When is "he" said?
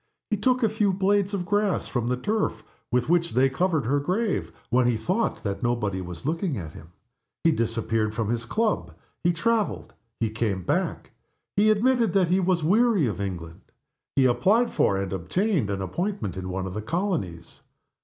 0.31-0.37, 4.87-4.97, 7.43-7.51, 9.23-9.31, 10.19-10.31, 11.55-11.69, 12.29-12.39, 14.15-14.25